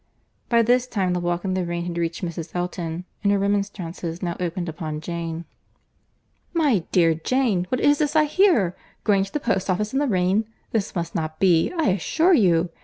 [0.49, 2.55] By this time, the walk in the rain had reached Mrs.
[2.55, 5.45] Elton, and her remonstrances now opened upon Jane.
[6.55, 10.95] "My dear Jane, what is this I hear?—Going to the post office in the rain!—This
[10.95, 12.71] must not be, I assure you.